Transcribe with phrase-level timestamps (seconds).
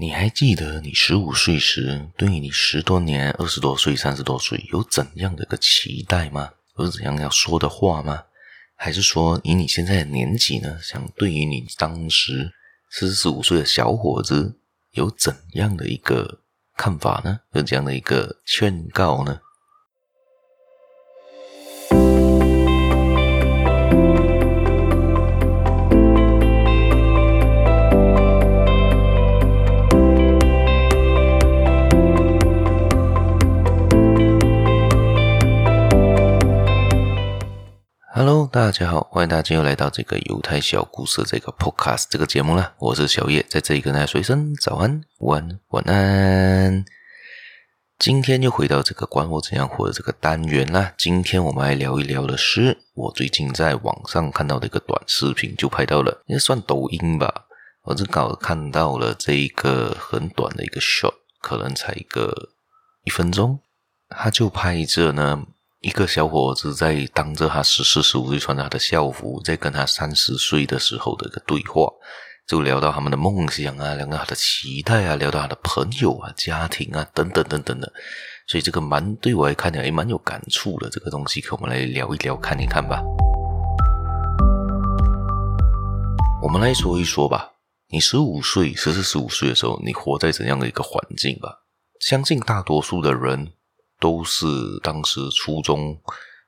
[0.00, 6.52] 你还记得你十五岁时，对于你十多年、二十多岁、三十多岁有怎样的一个期待吗？
[6.78, 8.22] 有怎样要说的话吗？
[8.76, 12.50] 还是说以你现在的年纪呢，想对于你当时
[12.88, 14.58] 四十五岁的小伙子
[14.92, 16.40] 有怎样的一个
[16.78, 17.40] 看法呢？
[17.52, 19.38] 有这样的一个劝告呢
[38.70, 42.72] 大家好，欢迎大家又来到这个犹太小故事这个 Podcast 这个节目啦。
[42.78, 46.84] 我是小叶，在这里跟大家说一声早安、午安、晚安。
[47.98, 50.94] 今天又回到这个管我怎样活的这个单元啦。
[50.96, 57.46] 今天我们来聊一聊的是我最近在网上看到的一个短视频，就拍到了，应该算抖音吧。
[57.82, 62.50] 我正好看到了这一个很短的一个 shot，可能才一个
[63.02, 63.58] 一分钟，
[64.08, 65.44] 他就拍着呢。
[65.80, 71.90] 一个小伙子在当着他十四十五岁穿着他的校服，在跟他三十岁的时候的一个对话，
[72.46, 77.90] 就聊到他们的梦想啊，聊到他的期待啊，聊到他的朋友啊、家庭啊等等等等的，
[78.46, 80.90] 所以这个蛮对我来看起来也蛮有感触的。
[80.90, 83.02] 这个东西，可我们来聊一聊，看一看吧。
[86.42, 87.52] 我们来说一说吧，
[87.88, 91.62] 你十五岁、十四、十五岁的时候，你活在怎样的一个环境吧？
[92.00, 93.54] 相信大多数的人。
[94.00, 94.46] 都是
[94.82, 96.00] 当时初中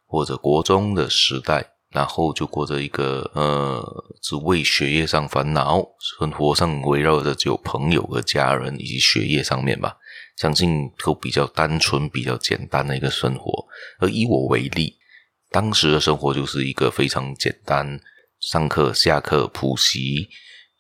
[0.07, 5.87] 或者国中的时代，然后就过着一个呃，只为学业上烦恼，
[6.19, 9.97] 生活上围绕着只有朋友和家人以及学业上面吧，
[10.39, 13.67] 相信都比较单纯、比较简单的一个生活。
[14.01, 14.97] 而以我为例，
[15.51, 18.01] 当时的生活就是一个非常简单，
[18.41, 20.29] 上课、下课、补习。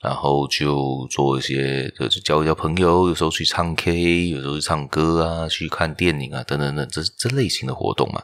[0.02, 8.22] 然后就做一些，就是交一交朋友，有时候去唱 K，有时候去唱歌啊，去看电影啊，等等等，这这类型的活动嘛。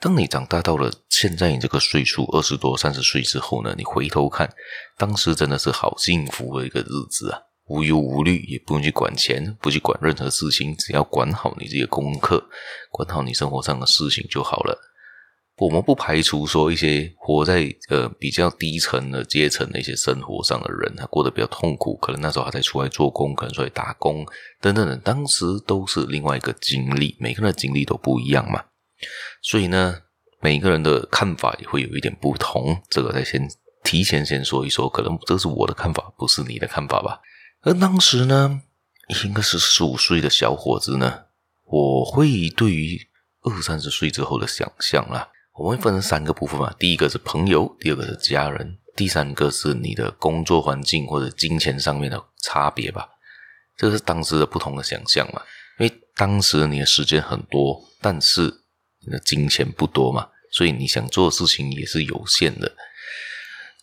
[0.00, 4.52] 当你长大到了现在你这个岁数，二十多、三十岁之后呢，你回头看，
[4.96, 12.44] 当时真的是好幸福的一个日子啊，无忧无虑，也不用去管钱，不去管任何事情，只要管好你这些功课，
[12.90, 14.76] 管好你生活上的事情就好了。
[15.58, 24.24] 我们不排除说一些活在呃比较低层的阶层的一些生活上的人，他过得比较痛苦，可能那时候还在出来做工，可能出来打工
[24.60, 28.64] 等等的，当时都是另外一个经历，每个人的经历都不一样嘛，
[29.42, 29.96] 所以呢，
[30.40, 32.80] 每个人的看法也会有一点不同。
[32.88, 33.48] 这个再先
[33.82, 37.20] 提前先说一说，可能这是我的看法，不是你的看法吧？
[37.62, 38.62] 而当时呢，
[39.24, 41.24] 应该是十五岁的小伙子呢，
[41.64, 43.08] 我会对于
[43.42, 45.28] 二三十岁之后的想象啦。
[45.58, 53.08] 我们会分成三个部分嘛，第一个是朋友，第二个是家人，第三个是你的工作环境或者金钱上面的差别吧。
[53.76, 55.42] 这个是当时的不同的想象嘛，
[55.80, 58.42] 因为当时你的时间很多，但是
[59.00, 62.76] 你的金钱不多嘛，所以你想做的事情也是有限的。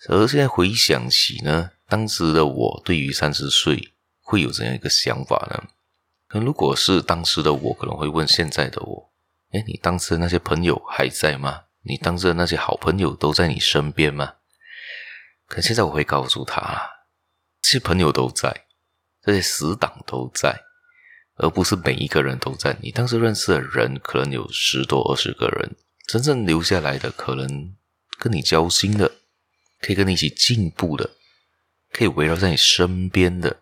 [0.07, 5.63] 而现在回想起呢，当时的我对于三十岁会有怎样一个想法呢？
[6.33, 9.11] 那如果是当时的我，可能会问现在的我。
[9.51, 11.63] 哎，你当时那些朋友还在吗？
[11.87, 14.35] 你当时的那些好朋友都在你身边吗？
[15.47, 16.89] 可现在我会告诉他，
[17.61, 18.65] 这些朋友都在，
[19.21, 20.63] 这些死党都在，
[21.35, 22.75] 而不是每一个人都在。
[22.81, 25.75] 你当时认识的人可能有十多二十个人，
[26.07, 27.75] 真正留下来的，可能
[28.17, 29.11] 跟你交心的，
[29.79, 31.11] 可以跟你一起进步的，
[31.91, 33.61] 可以围绕在你身边的，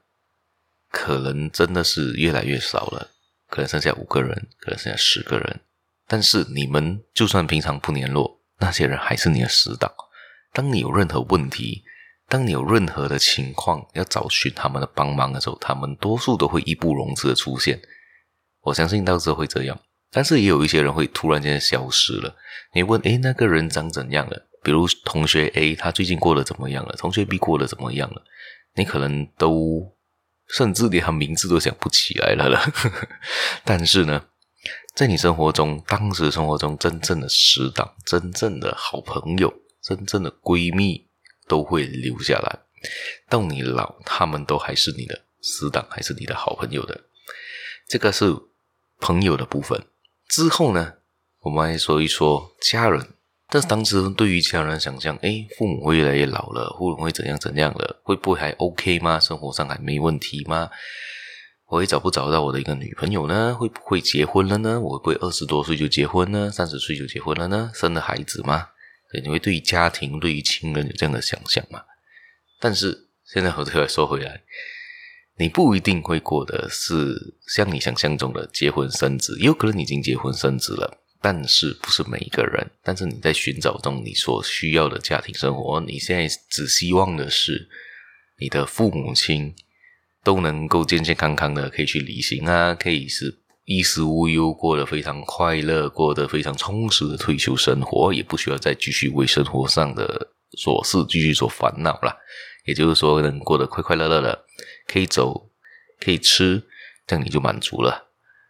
[0.89, 3.11] 可能真的是越来越少了。
[3.49, 5.59] 可能剩下五个人，可能剩下十个人。
[6.13, 9.91] 但是你们就算平常不联络，那些人还是你的死党。
[10.51, 11.83] 当你有任何问题，
[12.29, 17.81] 当你有任何的情况要找寻他们的帮忙的时候，他们多数都会义不容辞的出现。
[18.61, 19.79] 我相信到时候会这样，
[20.11, 22.35] 但是也有一些人会突然间消失了。
[22.75, 24.47] 你问，诶，那个人长怎样了？
[24.61, 26.93] 比如同学 A，他最近过得怎么样了？
[26.95, 28.21] 同学 B 过得怎么样了？
[28.75, 29.91] 你可能都
[30.47, 32.61] 甚至连他名字都想不起来了了。
[33.65, 34.23] 但是呢，
[34.93, 39.51] 在你生活中，当时生活中真正的死党、真正的好朋友、
[39.81, 41.07] 真正的闺蜜
[41.47, 42.59] 都会留下来。
[43.27, 47.05] 到你老，他们都还是你的死党，还是你的好朋友的。
[47.87, 48.35] 这个是
[48.99, 49.83] 朋友的部分。
[50.27, 50.93] 之后呢，
[51.39, 53.15] 我们来说一说家人。
[53.49, 57.99] 但是当时对于家人想象，诶，父母会越来越老了，父母会怎样怎样了？
[58.03, 59.19] 会不会还 OK 吗？
[59.19, 60.69] 生活上还没问题吗？
[61.73, 63.55] 我会找不找到我的一个女朋友呢？
[63.55, 64.79] 会不会结婚了呢？
[64.79, 66.51] 我会不会二十多岁就结婚呢？
[66.51, 67.71] 三十岁就结婚了呢？
[67.73, 68.67] 生了孩子吗？
[69.11, 71.81] 对，你会对家庭、对于亲人有这样的想象吗？
[72.59, 74.43] 但是现在我再来说回来，
[75.39, 82.69] 你不一定会过的是像你想象中的结婚生子，也有可能你已经结婚生子了，但是不是每一个人。
[82.83, 87.67] 但是你在寻找中你所需要的家庭生活，你现在只希望的是
[88.37, 89.55] 你的父母亲
[90.23, 102.17] 都能够健健康康的，可以去旅行啊，可以是衣食无忧，过得非常快乐，过得非常充实的退休生活，也不需要再继续为生活上的琐事继续所烦恼了。
[102.65, 104.45] 也就是说，能过得快快乐乐的，
[104.87, 105.49] 可以走，
[105.99, 106.63] 可以吃，
[107.05, 108.09] 这样你就满足了。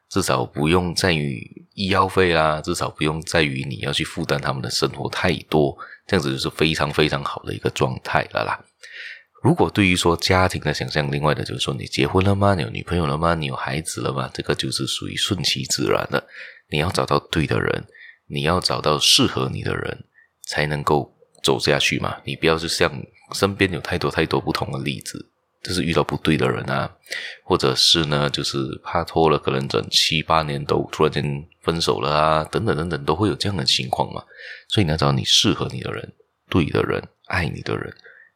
[0.09, 5.75] 至少不用在于医药费啦，至少不用在于你要去负担他们的生活太多，
[6.05, 8.63] 这样子就是非常非常好的一个状态了啦。
[9.43, 12.55] 如果对于说家庭的想象，另外的就是说，你结婚了吗？
[12.55, 13.35] 你有女朋友了吗？
[13.35, 14.29] 你有孩子了吗？
[14.33, 16.25] 这个就是属于顺其自然的。
[16.69, 17.83] 你要找到对的人，
[18.27, 20.05] 你要找到适合你的人，
[20.47, 21.13] 才能够
[21.43, 22.17] 走下去嘛。
[22.23, 22.91] 你不要是像。
[23.31, 25.31] 身边有太多太多不同的例子，
[25.63, 26.91] 就是遇到不对的人啊，
[27.43, 34.23] 或者是呢，就是怕拖了可能整七八年都突然间分手了啊，等等等等，都会有这样的情况嘛。
[34.67, 36.13] 所以你要找你适合你的人、
[36.47, 37.91] 对的人、爱你的人，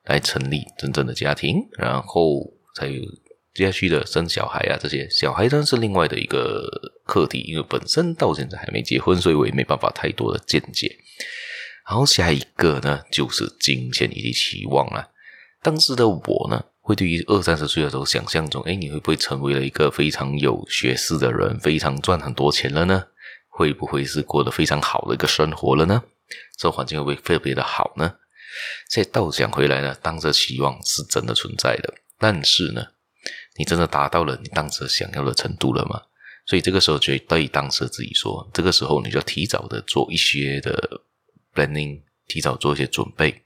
[0.08, 2.42] 来成立真正的家庭，然后
[2.76, 3.02] 才有
[3.54, 6.68] 接下去的生小孩啊，这些小孩当然是另外的一个
[7.06, 10.98] 课题，因为本身到现在还没结婚，所以我也没办法太多的见解。
[11.88, 15.08] 然后下一个呢，就是金钱以及期望啊。
[15.62, 23.06] 当时的我呢，会对于二三十岁的时候想象中，哎，你会不会成为了一个非常有学识的人，非常赚很多钱了呢？
[23.50, 26.04] 会不会是过得非常好的一个生活了呢？
[26.58, 28.14] 这环境会不会特别的好呢？
[28.90, 32.86] 再倒讲回来呢，当时希望是真的存在的，但是呢，
[33.58, 36.02] 你真的达到了你当时想要的程度了吗？
[36.46, 41.04] 所以这个时候就对当时自己说，这个时候你就提早的做一些的。
[41.58, 43.42] planning 提早做一些准备。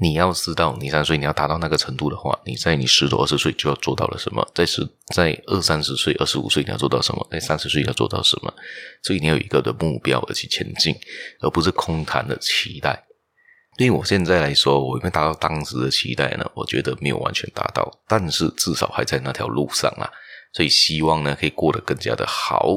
[0.00, 4.50] 你要知道，你三岁你要达到那个程度的话，你在你十多二十岁就要做到了什么？
[4.54, 7.28] 在十在二三十岁、二十五岁你要做到什么？
[7.30, 8.50] 在三十岁要做到什么？
[9.02, 10.94] 所以你有一个的目标而去前进，
[11.40, 13.04] 而不是空谈的期待。
[13.80, 16.44] 对我现在来说，我有没有达到当时的期待呢？
[16.54, 20.04] 我觉得没有完全达到，但是至少还在那条路上啊。
[20.52, 22.76] 所以希望呢，可以过得更加的好。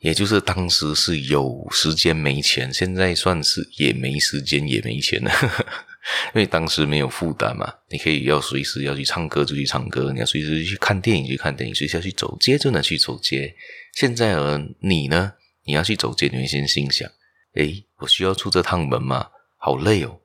[0.00, 5.32] 也就是当时是有时间没钱，现在算是也没时间也没钱了，
[6.34, 7.72] 因为当时没有负担嘛。
[7.88, 13.54] 你可以要随时要去唱歌就去唱歌，你要随时去看电影去看电影，随时要去走街就能去走街。
[13.94, 15.32] 现在而你呢？
[15.64, 17.10] 你要去走街，你会先心想：
[17.54, 19.26] 诶，我需要出这趟门吗？
[19.60, 20.18] 好累哦，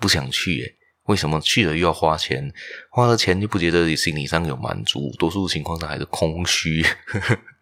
[0.00, 0.74] 不想去诶。
[1.08, 2.52] 为什么去了又要花钱？
[2.90, 6.84] 花了钱又不觉得你心理上有满足，多数情况下还是空虚。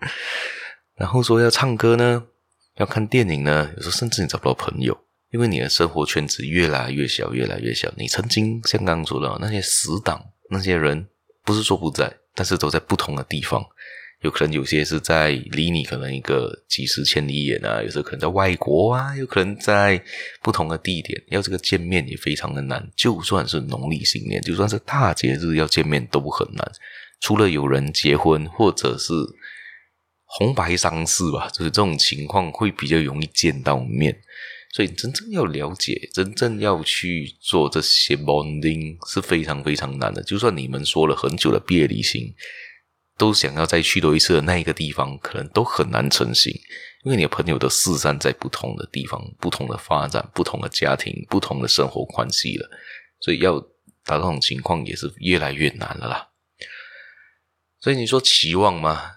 [0.99, 2.27] 然后说要唱歌呢，
[2.77, 4.99] 要看电影呢，有时候甚至你找不到朋友，
[5.31, 7.93] 因为你的生活圈子越来越小，越来越小。
[7.97, 11.09] 你曾经像刚刚说的那些死党，那些人
[11.45, 13.65] 不是说不在，但是都在不同的地方。
[14.21, 20.03] 有可能有些是在离你可能一个几十千里远啊，有时候可能在外国啊，有可能在
[20.43, 22.87] 不同的地点，要这个见面也非常的难。
[22.97, 26.71] 就算是农历新年，就算是大节日要见面都很难，
[27.21, 29.13] 除了有人结婚或者是。
[30.29, 34.15] 红白丧事吧，就是这种情况会比较容易见到面，
[34.75, 40.21] 所以真正要了解，真正要去做这些 bonding 是非常非常难的。
[40.25, 42.35] 就算你们说了很久的毕业旅行，
[43.17, 46.53] 都想要再去多一次的那一个地方，可能都很难成行，
[47.05, 52.69] 因为你的朋友都四散在不同的地方、不同的发展、不同的家庭、不同的生活关系了，
[53.21, 53.59] 所以要
[54.05, 56.29] 达到这种情况也是越来越难了啦。
[57.81, 59.13] 所以你说期望吗？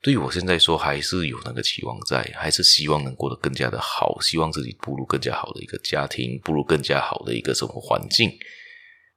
[0.00, 8.32] 对于我现在说，还是有那个期望在，还是希望能过得更加的好，希望自己步入更加好的一个家庭，步入更加好的一个生活环境。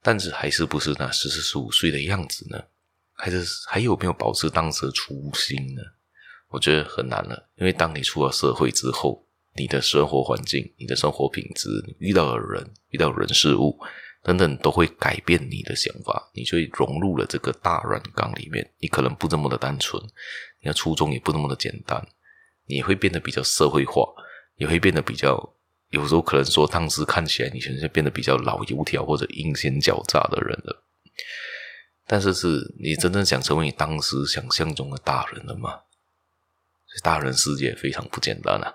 [0.02, 2.60] 但是还是不是那十四十五岁的样子呢？
[3.22, 5.82] 还是还有没有保持当时的初心呢？
[6.48, 9.24] 我觉得很难了，因为当你出了社会之后，
[9.54, 13.78] 你的生活环境、你的生活品质、你遇到的人、遇到人事物。
[14.24, 18.72] 等等都会改变你的想法，你就会融入了这个大染缸里面。
[18.78, 20.00] 你可能不这么的单纯，
[20.60, 22.00] 你的初衷也不那么的简单，
[22.66, 24.04] 你会变得比较社会化，
[24.58, 25.56] 也会变得比较，
[25.90, 30.84] 有时候可能说当时看起来你现在变得比较老油条或者阴险狡诈的人了。
[32.12, 35.80] 但是是你真正想成为你当时想象中的大人了吗？
[37.02, 38.74] 大人世界非常不简单啊！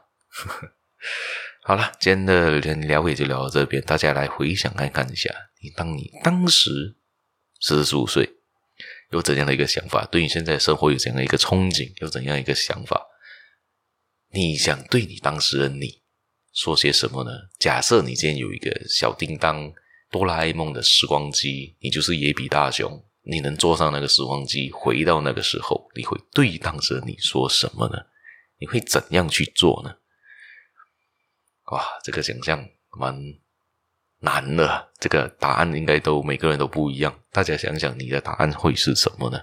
[1.62, 3.80] 好了，今天的聊也就聊到这边。
[3.84, 5.30] 大家来回想看看一下，
[5.62, 6.98] 你当你当时
[7.62, 8.28] 四十五岁，
[9.12, 10.04] 有怎样的一个想法？
[10.08, 11.94] 对你现在生活有怎样的一个憧憬？
[12.02, 13.06] 有怎样一个想法？
[14.32, 16.02] 你想对你当时的你
[16.52, 17.30] 说些什么呢？
[17.60, 19.72] 假设你今天有一个小叮当
[20.10, 27.98] 哆啦 A 梦的时光机，你就是野比大雄，你能坐上那个时光机，回到那个时候，你会对当着你说什么呢？
[28.60, 29.94] 你会怎样去做呢？
[31.72, 32.66] 哇，这个想象
[32.98, 33.14] 蛮
[34.22, 34.90] 难的。
[35.00, 37.20] 这个答案应该都每个人都不一样。
[37.32, 39.40] 大家想想，你的答案会是什么呢？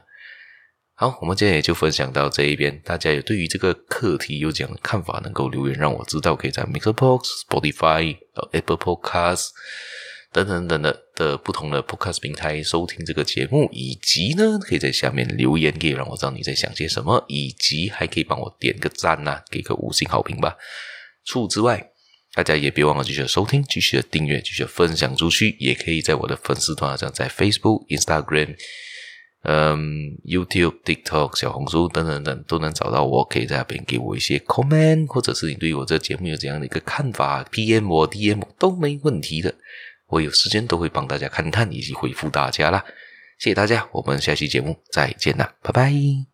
[0.95, 2.81] 好，我们今天也就分享到这一边。
[2.83, 6.35] 大家有对于这个课题有怎样的看法，能够留言让我知道。
[6.35, 8.17] 可以在 Mixerbox、Spotify、
[8.53, 9.50] Apple Podcasts。
[10.35, 20.57] 等等等等的不同的 podcast 平台收听这个节目，以及呢，可以在下面留言，可以让我知道你在想些什么，以及还可以帮我点个赞呐、啊，给个五星好评吧。
[21.25, 21.88] 除此之外，
[22.35, 28.57] 大家也别忘了继续收听，继续的订阅，继续分享出去，也可以在我的粉丝团上，在 Facebook、Instagram、
[29.45, 29.79] 嗯、
[30.26, 39.55] YouTube、TikTok、小红书等等等都能找到我，可以在那边给我一些 comment，或者是你对我这个节目有怎样的一个看法，PM 我 DM 都没问题的。
[40.14, 42.85] 我有时间都会帮大家勘探以及回复大家啦，
[43.38, 46.34] 谢谢大家，我们下期节目再见啦，拜拜。